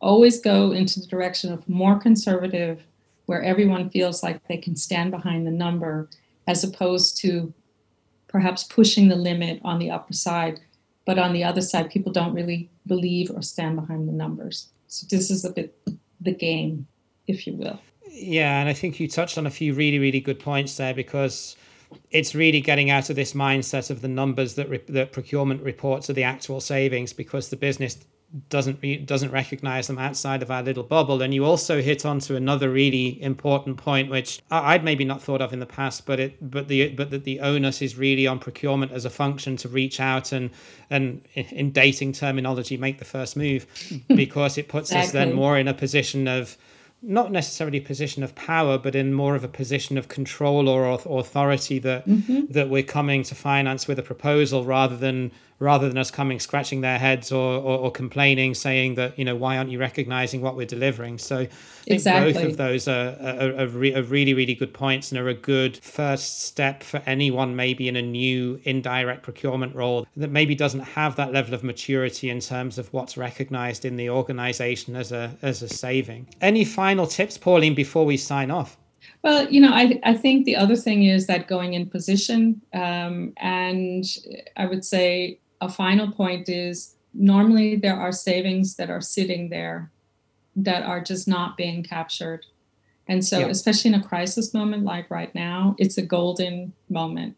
Always 0.00 0.40
go 0.40 0.72
into 0.72 1.00
the 1.00 1.06
direction 1.06 1.52
of 1.52 1.68
more 1.68 1.98
conservative, 1.98 2.84
where 3.26 3.42
everyone 3.42 3.90
feels 3.90 4.22
like 4.22 4.46
they 4.48 4.56
can 4.56 4.76
stand 4.76 5.10
behind 5.10 5.46
the 5.46 5.50
number, 5.50 6.08
as 6.46 6.64
opposed 6.64 7.16
to 7.18 7.52
perhaps 8.28 8.64
pushing 8.64 9.08
the 9.08 9.16
limit 9.16 9.60
on 9.64 9.78
the 9.78 9.90
upper 9.90 10.12
side. 10.12 10.60
But 11.04 11.18
on 11.18 11.32
the 11.32 11.44
other 11.44 11.62
side, 11.62 11.90
people 11.90 12.12
don't 12.12 12.34
really 12.34 12.70
believe 12.86 13.30
or 13.30 13.42
stand 13.42 13.76
behind 13.76 14.08
the 14.08 14.12
numbers. 14.12 14.68
So 14.88 15.06
this 15.10 15.30
is 15.30 15.44
a 15.44 15.50
bit 15.50 15.78
the 16.20 16.34
game, 16.34 16.86
if 17.26 17.46
you 17.46 17.54
will. 17.54 17.80
Yeah, 18.10 18.60
and 18.60 18.68
I 18.68 18.72
think 18.72 18.98
you 18.98 19.08
touched 19.08 19.38
on 19.38 19.46
a 19.46 19.50
few 19.50 19.74
really, 19.74 19.98
really 19.98 20.20
good 20.20 20.40
points 20.40 20.76
there 20.76 20.94
because 20.94 21.56
it's 22.10 22.34
really 22.34 22.60
getting 22.60 22.90
out 22.90 23.10
of 23.10 23.16
this 23.16 23.32
mindset 23.32 23.90
of 23.90 24.00
the 24.00 24.08
numbers 24.08 24.54
that 24.54 24.68
re- 24.68 24.82
that 24.88 25.12
procurement 25.12 25.62
reports 25.62 26.08
are 26.08 26.14
the 26.14 26.24
actual 26.24 26.60
savings 26.60 27.12
because 27.12 27.48
the 27.48 27.56
business 27.56 27.98
doesn't 28.50 28.78
re- 28.82 28.98
doesn't 28.98 29.30
recognize 29.30 29.86
them 29.86 29.98
outside 29.98 30.42
of 30.42 30.50
our 30.50 30.62
little 30.62 30.82
bubble 30.82 31.22
and 31.22 31.32
you 31.32 31.46
also 31.46 31.80
hit 31.80 32.04
onto 32.04 32.36
another 32.36 32.68
really 32.68 33.20
important 33.22 33.78
point 33.78 34.10
which 34.10 34.42
I'd 34.50 34.84
maybe 34.84 35.04
not 35.04 35.22
thought 35.22 35.40
of 35.40 35.54
in 35.54 35.60
the 35.60 35.66
past 35.66 36.04
but 36.04 36.20
it 36.20 36.50
but 36.50 36.68
the 36.68 36.90
but 36.90 37.10
that 37.10 37.24
the 37.24 37.40
onus 37.40 37.80
is 37.80 37.96
really 37.96 38.26
on 38.26 38.38
procurement 38.38 38.92
as 38.92 39.06
a 39.06 39.10
function 39.10 39.56
to 39.58 39.68
reach 39.68 39.98
out 39.98 40.32
and 40.32 40.50
and 40.90 41.22
in 41.34 41.70
dating 41.70 42.12
terminology 42.12 42.76
make 42.76 42.98
the 42.98 43.06
first 43.06 43.34
move 43.34 43.66
because 44.08 44.58
it 44.58 44.68
puts 44.68 44.90
exactly. 44.90 45.06
us 45.06 45.12
then 45.12 45.34
more 45.34 45.58
in 45.58 45.66
a 45.66 45.74
position 45.74 46.28
of 46.28 46.58
not 47.02 47.30
necessarily 47.30 47.78
a 47.78 47.82
position 47.82 48.22
of 48.22 48.34
power, 48.34 48.76
but 48.78 48.94
in 48.94 49.12
more 49.12 49.36
of 49.36 49.44
a 49.44 49.48
position 49.48 49.96
of 49.96 50.08
control 50.08 50.68
or 50.68 50.84
authority 51.20 51.78
that 51.78 52.06
mm-hmm. 52.06 52.50
that 52.50 52.68
we're 52.68 52.82
coming 52.82 53.22
to 53.24 53.34
finance 53.34 53.86
with 53.86 53.98
a 53.98 54.02
proposal 54.02 54.64
rather 54.64 54.96
than 54.96 55.30
rather 55.60 55.88
than 55.88 55.98
us 55.98 56.10
coming 56.10 56.38
scratching 56.38 56.82
their 56.82 56.98
heads 56.98 57.32
or, 57.32 57.56
or, 57.56 57.78
or, 57.78 57.90
complaining, 57.90 58.54
saying 58.54 58.94
that, 58.94 59.18
you 59.18 59.24
know, 59.24 59.34
why 59.34 59.56
aren't 59.58 59.70
you 59.70 59.78
recognizing 59.78 60.40
what 60.40 60.54
we're 60.54 60.66
delivering? 60.66 61.18
So 61.18 61.38
I 61.38 61.46
think 61.46 61.52
exactly. 61.86 62.32
both 62.32 62.44
of 62.44 62.56
those 62.56 62.86
are, 62.86 63.16
are, 63.20 63.60
are, 63.60 63.66
re- 63.66 63.94
are, 63.94 64.02
really, 64.02 64.34
really 64.34 64.54
good 64.54 64.72
points 64.72 65.10
and 65.10 65.20
are 65.20 65.28
a 65.28 65.34
good 65.34 65.76
first 65.78 66.42
step 66.42 66.82
for 66.84 67.02
anyone 67.06 67.56
maybe 67.56 67.88
in 67.88 67.96
a 67.96 68.02
new 68.02 68.60
indirect 68.64 69.22
procurement 69.22 69.74
role 69.74 70.06
that 70.16 70.30
maybe 70.30 70.54
doesn't 70.54 70.80
have 70.80 71.16
that 71.16 71.32
level 71.32 71.54
of 71.54 71.64
maturity 71.64 72.30
in 72.30 72.38
terms 72.38 72.78
of 72.78 72.92
what's 72.92 73.16
recognized 73.16 73.84
in 73.84 73.96
the 73.96 74.08
organization 74.08 74.94
as 74.94 75.10
a, 75.10 75.36
as 75.42 75.62
a 75.62 75.68
saving. 75.68 76.28
Any 76.40 76.64
final 76.64 77.06
tips, 77.06 77.36
Pauline, 77.36 77.74
before 77.74 78.06
we 78.06 78.16
sign 78.16 78.52
off? 78.52 78.76
Well, 79.22 79.50
you 79.50 79.60
know, 79.60 79.72
I, 79.72 79.98
I 80.04 80.14
think 80.14 80.44
the 80.44 80.54
other 80.54 80.76
thing 80.76 81.04
is 81.04 81.26
that 81.26 81.48
going 81.48 81.74
in 81.74 81.86
position, 81.86 82.60
um, 82.72 83.32
and 83.38 84.04
I 84.56 84.66
would 84.66 84.84
say 84.84 85.40
a 85.60 85.68
final 85.68 86.10
point 86.10 86.48
is 86.48 86.94
normally 87.14 87.76
there 87.76 87.98
are 87.98 88.12
savings 88.12 88.76
that 88.76 88.90
are 88.90 89.00
sitting 89.00 89.48
there 89.48 89.90
that 90.56 90.82
are 90.82 91.00
just 91.00 91.28
not 91.28 91.56
being 91.56 91.82
captured. 91.82 92.46
And 93.06 93.24
so, 93.24 93.48
especially 93.48 93.94
in 93.94 94.00
a 94.00 94.06
crisis 94.06 94.52
moment 94.52 94.84
like 94.84 95.10
right 95.10 95.34
now, 95.34 95.74
it's 95.78 95.96
a 95.96 96.02
golden 96.02 96.74
moment. 96.90 97.36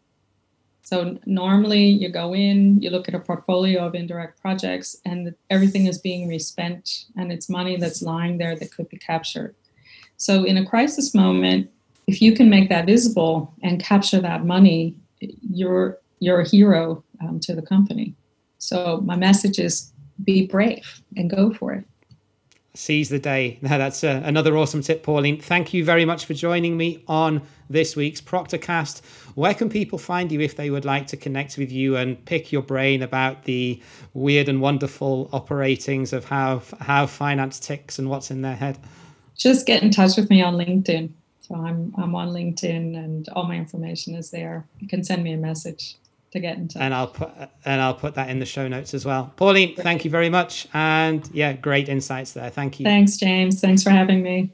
So, 0.83 1.17
normally 1.25 1.85
you 1.85 2.09
go 2.09 2.33
in, 2.35 2.81
you 2.81 2.89
look 2.89 3.07
at 3.07 3.15
a 3.15 3.19
portfolio 3.19 3.85
of 3.85 3.95
indirect 3.95 4.41
projects, 4.41 4.97
and 5.05 5.33
everything 5.49 5.85
is 5.85 5.97
being 5.97 6.27
respent, 6.27 7.05
and 7.15 7.31
it's 7.31 7.47
money 7.47 7.77
that's 7.77 8.01
lying 8.01 8.37
there 8.37 8.55
that 8.57 8.75
could 8.75 8.89
be 8.89 8.97
captured. 8.97 9.55
So, 10.17 10.43
in 10.43 10.57
a 10.57 10.65
crisis 10.65 11.15
moment, 11.15 11.69
if 12.07 12.21
you 12.21 12.33
can 12.33 12.49
make 12.49 12.67
that 12.67 12.85
visible 12.85 13.53
and 13.63 13.81
capture 13.81 14.19
that 14.19 14.45
money, 14.45 14.95
you're 15.53 15.99
you're 16.21 16.39
a 16.39 16.47
hero 16.47 17.03
um, 17.21 17.39
to 17.41 17.53
the 17.53 17.61
company. 17.61 18.15
So 18.59 19.01
my 19.03 19.17
message 19.17 19.59
is 19.59 19.91
be 20.23 20.45
brave 20.47 21.01
and 21.17 21.29
go 21.29 21.51
for 21.51 21.73
it. 21.73 21.83
Seize 22.73 23.09
the 23.09 23.19
day. 23.19 23.57
Now 23.61 23.77
that's 23.77 24.03
uh, 24.03 24.21
another 24.23 24.55
awesome 24.55 24.81
tip, 24.81 25.03
Pauline. 25.03 25.41
Thank 25.41 25.73
you 25.73 25.83
very 25.83 26.05
much 26.05 26.25
for 26.25 26.33
joining 26.33 26.77
me 26.77 27.03
on 27.07 27.41
this 27.69 27.95
week's 27.95 28.21
Proctorcast. 28.21 29.03
Where 29.35 29.53
can 29.53 29.67
people 29.67 29.97
find 29.97 30.31
you 30.31 30.39
if 30.41 30.55
they 30.55 30.69
would 30.69 30.85
like 30.85 31.07
to 31.07 31.17
connect 31.17 31.57
with 31.57 31.71
you 31.71 31.97
and 31.97 32.23
pick 32.25 32.51
your 32.51 32.61
brain 32.61 33.01
about 33.01 33.43
the 33.45 33.81
weird 34.13 34.47
and 34.47 34.61
wonderful 34.61 35.27
operatings 35.33 36.13
of 36.13 36.25
how 36.25 36.61
how 36.79 37.07
finance 37.07 37.59
ticks 37.59 37.97
and 37.97 38.09
what's 38.09 38.29
in 38.29 38.41
their 38.41 38.55
head? 38.55 38.77
Just 39.35 39.65
get 39.65 39.81
in 39.81 39.89
touch 39.89 40.17
with 40.17 40.29
me 40.29 40.43
on 40.43 40.55
LinkedIn. 40.55 41.11
So 41.41 41.55
I'm 41.55 41.93
I'm 41.97 42.13
on 42.13 42.29
LinkedIn 42.29 42.95
and 42.95 43.27
all 43.29 43.47
my 43.47 43.55
information 43.55 44.13
is 44.13 44.29
there. 44.29 44.67
You 44.79 44.87
can 44.87 45.03
send 45.03 45.23
me 45.23 45.33
a 45.33 45.37
message 45.37 45.95
to 46.31 46.39
get 46.39 46.57
in 46.57 46.67
touch. 46.67 46.81
And 46.81 46.93
I'll 46.93 47.07
put 47.07 47.31
and 47.65 47.81
I'll 47.81 47.93
put 47.93 48.15
that 48.15 48.29
in 48.29 48.39
the 48.39 48.45
show 48.45 48.67
notes 48.67 48.93
as 48.93 49.05
well. 49.05 49.33
Pauline, 49.35 49.75
great. 49.75 49.83
thank 49.83 50.05
you 50.05 50.11
very 50.11 50.29
much. 50.29 50.67
And 50.73 51.29
yeah, 51.33 51.53
great 51.53 51.89
insights 51.89 52.33
there. 52.33 52.49
Thank 52.49 52.79
you. 52.79 52.85
Thanks, 52.85 53.17
James. 53.17 53.61
Thanks 53.61 53.83
for 53.83 53.91
having 53.91 54.23
me. 54.23 54.53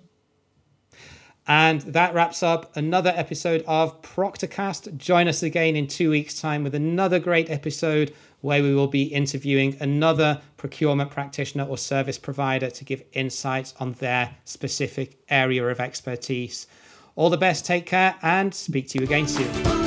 And 1.49 1.81
that 1.81 2.13
wraps 2.13 2.43
up 2.43 2.75
another 2.75 3.13
episode 3.15 3.63
of 3.67 4.01
Proctorcast. 4.01 4.97
Join 4.97 5.29
us 5.29 5.43
again 5.43 5.77
in 5.77 5.87
two 5.87 6.09
weeks' 6.09 6.41
time 6.41 6.63
with 6.63 6.75
another 6.75 7.19
great 7.19 7.49
episode 7.49 8.13
where 8.41 8.61
we 8.61 8.75
will 8.75 8.87
be 8.87 9.03
interviewing 9.03 9.77
another 9.79 10.41
procurement 10.57 11.09
practitioner 11.09 11.63
or 11.63 11.77
service 11.77 12.17
provider 12.17 12.69
to 12.69 12.83
give 12.83 13.01
insights 13.13 13.73
on 13.79 13.93
their 13.93 14.35
specific 14.43 15.23
area 15.29 15.65
of 15.65 15.79
expertise. 15.79 16.67
All 17.15 17.29
the 17.29 17.37
best, 17.37 17.65
take 17.65 17.85
care, 17.85 18.15
and 18.21 18.53
speak 18.53 18.89
to 18.89 18.99
you 18.99 19.05
again 19.05 19.27
soon. 19.27 19.86